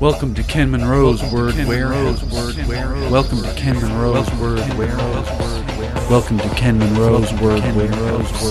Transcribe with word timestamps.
Welcome 0.00 0.34
to 0.34 0.42
Ken 0.42 0.72
Munro's 0.72 1.22
Word 1.32 1.54
Warehouse. 1.68 2.20
Welcome 3.10 3.42
to 3.42 3.54
Ken 3.54 3.80
Munro's 3.80 4.28
Word 4.40 4.58
Warehouse. 4.76 6.10
Welcome 6.10 6.38
to 6.38 6.48
Ken 6.50 6.78
Munro's 6.78 7.32
Word 7.34 7.62
Warehouse. 7.76 8.42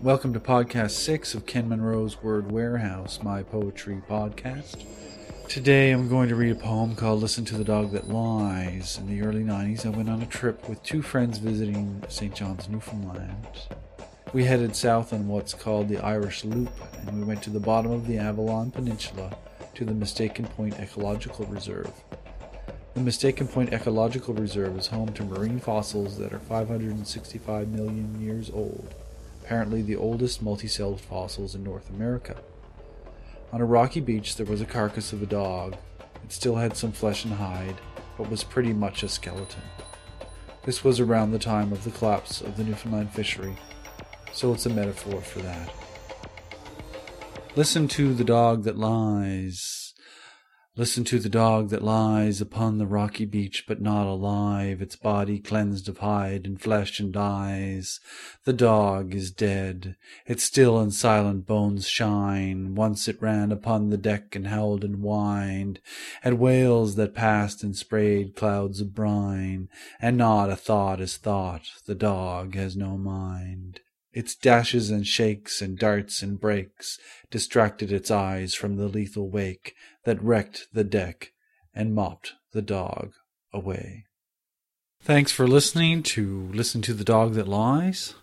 Welcome 0.00 0.32
to 0.32 0.40
podcast 0.40 0.92
six 0.92 1.34
of 1.34 1.46
Ken 1.46 1.68
Munro's 1.68 2.22
Word 2.22 2.52
Warehouse, 2.52 3.18
my 3.22 3.42
poetry 3.42 4.00
podcast. 4.08 4.84
Today 5.48 5.90
I'm 5.90 6.08
going 6.08 6.28
to 6.28 6.36
read 6.36 6.52
a 6.52 6.54
poem 6.54 6.94
called 6.94 7.20
Listen 7.20 7.44
to 7.46 7.58
the 7.58 7.64
Dog 7.64 7.90
That 7.90 8.08
Lies. 8.08 8.98
In 8.98 9.08
the 9.08 9.20
early 9.26 9.42
90s, 9.42 9.84
I 9.84 9.88
went 9.88 10.08
on 10.08 10.22
a 10.22 10.26
trip 10.26 10.68
with 10.68 10.80
two 10.84 11.02
friends 11.02 11.38
visiting 11.38 12.04
St. 12.08 12.34
John's, 12.34 12.68
Newfoundland. 12.68 13.46
We 14.32 14.44
headed 14.44 14.74
south 14.74 15.12
on 15.12 15.28
what's 15.28 15.52
called 15.52 15.90
the 15.90 15.98
Irish 15.98 16.42
Loop, 16.42 16.70
and 17.06 17.18
we 17.18 17.22
went 17.22 17.42
to 17.42 17.50
the 17.50 17.60
bottom 17.60 17.92
of 17.92 18.06
the 18.06 18.16
Avalon 18.16 18.70
Peninsula 18.70 19.36
to 19.74 19.84
the 19.84 19.92
Mistaken 19.92 20.46
Point 20.46 20.80
Ecological 20.80 21.44
Reserve. 21.44 21.92
The 22.94 23.00
Mistaken 23.00 23.46
Point 23.46 23.74
Ecological 23.74 24.32
Reserve 24.32 24.78
is 24.78 24.86
home 24.86 25.12
to 25.12 25.22
marine 25.22 25.60
fossils 25.60 26.16
that 26.16 26.32
are 26.32 26.38
565 26.38 27.68
million 27.68 28.22
years 28.22 28.48
old, 28.48 28.94
apparently 29.44 29.82
the 29.82 29.96
oldest 29.96 30.42
multicelled 30.42 31.00
fossils 31.00 31.54
in 31.54 31.62
North 31.62 31.90
America. 31.90 32.36
On 33.52 33.60
a 33.60 33.66
rocky 33.66 34.00
beach, 34.00 34.36
there 34.36 34.46
was 34.46 34.62
a 34.62 34.66
carcass 34.66 35.12
of 35.12 35.22
a 35.22 35.26
dog. 35.26 35.76
It 36.24 36.32
still 36.32 36.56
had 36.56 36.74
some 36.74 36.92
flesh 36.92 37.26
and 37.26 37.34
hide, 37.34 37.76
but 38.16 38.30
was 38.30 38.44
pretty 38.44 38.72
much 38.72 39.02
a 39.02 39.10
skeleton. 39.10 39.60
This 40.64 40.82
was 40.82 41.00
around 41.00 41.32
the 41.32 41.38
time 41.38 41.70
of 41.70 41.84
the 41.84 41.90
collapse 41.90 42.40
of 42.40 42.56
the 42.56 42.64
Newfoundland 42.64 43.10
fishery, 43.10 43.58
so 44.32 44.52
it's 44.52 44.66
a 44.66 44.70
metaphor 44.70 45.20
for 45.20 45.40
that. 45.40 45.70
Listen 47.54 47.86
to 47.88 48.14
the 48.14 48.24
dog 48.24 48.64
that 48.64 48.78
lies. 48.78 49.92
Listen 50.74 51.04
to 51.04 51.18
the 51.18 51.28
dog 51.28 51.68
that 51.68 51.84
lies 51.84 52.40
upon 52.40 52.78
the 52.78 52.86
rocky 52.86 53.26
beach, 53.26 53.64
but 53.68 53.82
not 53.82 54.06
alive, 54.06 54.80
its 54.80 54.96
body 54.96 55.38
cleansed 55.38 55.86
of 55.86 55.98
hide 55.98 56.46
and 56.46 56.58
flesh 56.62 56.98
and 56.98 57.14
eyes. 57.14 58.00
The 58.46 58.54
dog 58.54 59.14
is 59.14 59.30
dead, 59.30 59.96
its 60.24 60.44
still 60.44 60.80
and 60.80 60.94
silent 60.94 61.46
bones 61.46 61.86
shine. 61.86 62.74
Once 62.74 63.06
it 63.06 63.20
ran 63.20 63.52
upon 63.52 63.90
the 63.90 63.98
deck 63.98 64.34
and 64.34 64.46
howled 64.46 64.82
and 64.82 65.02
whined 65.02 65.78
at 66.24 66.38
whales 66.38 66.94
that 66.94 67.14
passed 67.14 67.62
and 67.62 67.76
sprayed 67.76 68.34
clouds 68.34 68.80
of 68.80 68.94
brine, 68.94 69.68
and 70.00 70.16
not 70.16 70.48
a 70.48 70.56
thought 70.56 71.02
is 71.02 71.18
thought, 71.18 71.68
the 71.84 71.94
dog 71.94 72.54
has 72.54 72.78
no 72.78 72.96
mind. 72.96 73.80
Its 74.12 74.34
dashes 74.34 74.90
and 74.90 75.06
shakes 75.06 75.62
and 75.62 75.78
darts 75.78 76.22
and 76.22 76.38
breaks 76.38 76.98
distracted 77.30 77.90
its 77.90 78.10
eyes 78.10 78.54
from 78.54 78.76
the 78.76 78.88
lethal 78.88 79.30
wake 79.30 79.74
that 80.04 80.22
wrecked 80.22 80.68
the 80.72 80.84
deck 80.84 81.32
and 81.74 81.94
mopped 81.94 82.34
the 82.52 82.62
dog 82.62 83.12
away. 83.52 84.04
Thanks 85.00 85.32
for 85.32 85.48
listening 85.48 86.02
to 86.04 86.48
Listen 86.52 86.82
to 86.82 86.94
the 86.94 87.04
Dog 87.04 87.34
That 87.34 87.48
Lies. 87.48 88.14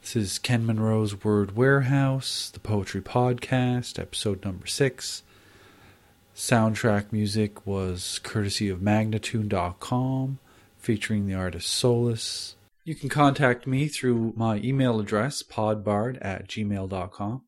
This 0.00 0.16
is 0.16 0.38
Ken 0.38 0.64
Munro's 0.64 1.24
Word 1.24 1.56
Warehouse, 1.56 2.50
the 2.52 2.60
Poetry 2.60 3.00
Podcast, 3.00 3.98
episode 3.98 4.44
number 4.44 4.66
six. 4.66 5.22
Soundtrack 6.34 7.12
music 7.12 7.66
was 7.66 8.20
courtesy 8.22 8.68
of 8.68 8.80
Magnatune.com, 8.80 10.38
featuring 10.78 11.26
the 11.26 11.34
artist 11.34 11.68
Solus. 11.68 12.56
You 12.86 12.94
can 12.94 13.08
contact 13.08 13.66
me 13.66 13.88
through 13.88 14.32
my 14.36 14.58
email 14.58 15.00
address, 15.00 15.42
podbard 15.42 16.18
at 16.22 16.46
gmail.com. 16.46 17.42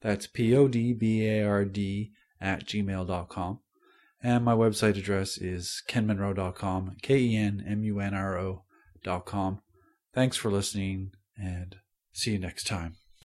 That's 0.00 0.26
P 0.26 0.56
O 0.56 0.66
D 0.66 0.94
B 0.94 1.26
A 1.26 1.46
R 1.46 1.66
D 1.66 2.12
at 2.40 2.64
gmail.com. 2.64 3.60
And 4.22 4.44
my 4.46 4.54
website 4.54 4.96
address 4.96 5.36
is 5.36 5.82
kenmunro.com, 5.90 6.96
K 7.02 7.18
E 7.18 7.36
N 7.36 7.62
M 7.68 7.84
U 7.84 8.00
N 8.00 8.14
R 8.14 8.38
O.com. 8.38 9.60
Thanks 10.14 10.38
for 10.38 10.50
listening 10.50 11.10
and 11.36 11.76
see 12.10 12.32
you 12.32 12.38
next 12.38 12.66
time. 12.66 12.96